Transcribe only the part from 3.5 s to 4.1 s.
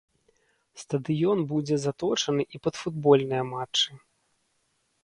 матчы.